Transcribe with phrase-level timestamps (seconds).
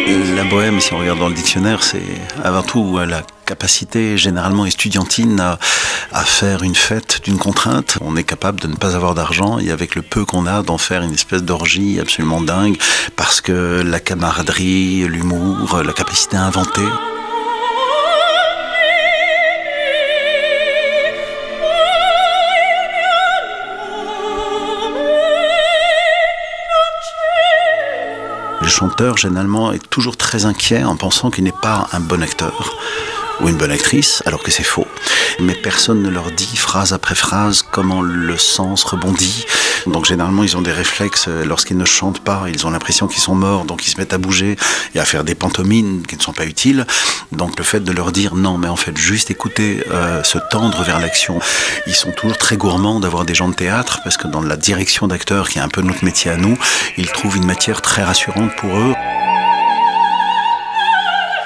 [0.06, 2.02] La bohème, si on regarde dans le dictionnaire, c'est
[2.42, 5.58] avant tout la capacité généralement estudiantine à,
[6.12, 7.96] à faire une fête d'une contrainte.
[8.02, 10.76] On est capable de ne pas avoir d'argent et avec le peu qu'on a d'en
[10.76, 12.76] faire une espèce d'orgie absolument dingue
[13.16, 16.82] parce que la camaraderie, l'humour, la capacité à inventer.
[28.74, 32.74] Chanteur, généralement, est toujours très inquiet en pensant qu'il n'est pas un bon acteur
[33.40, 34.86] ou une bonne actrice, alors que c'est faux.
[35.40, 39.46] Mais personne ne leur dit phrase après phrase comment le sens rebondit.
[39.86, 43.34] Donc généralement, ils ont des réflexes lorsqu'ils ne chantent pas, ils ont l'impression qu'ils sont
[43.34, 44.56] morts, donc ils se mettent à bouger
[44.94, 46.86] et à faire des pantomimes qui ne sont pas utiles.
[47.32, 50.82] Donc le fait de leur dire non, mais en fait juste écouter, euh, se tendre
[50.82, 51.38] vers l'action.
[51.86, 55.06] Ils sont toujours très gourmands d'avoir des gens de théâtre parce que dans la direction
[55.06, 56.56] d'acteurs, qui est un peu notre métier à nous,
[56.96, 58.94] ils trouvent une matière très rassurante pour eux.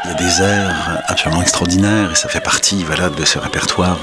[0.08, 3.98] Il y a des airs absolument extraordinaires et ça fait partie voilà, de ce répertoire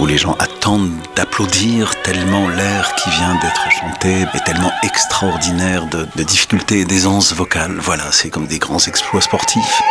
[0.00, 6.08] où, les gens attendent d'applaudir tellement l'air qui vient d'être chanté est tellement extraordinaire de,
[6.16, 7.76] de difficultés et d'aisance vocale.
[7.78, 9.82] Voilà, c'est comme des grands exploits sportifs.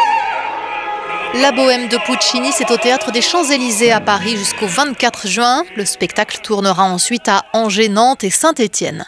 [1.36, 5.64] La Bohème de Puccini, c'est au théâtre des Champs-Élysées à Paris jusqu'au 24 juin.
[5.78, 9.06] Le spectacle tournera ensuite à Angers, Nantes et Saint-Étienne.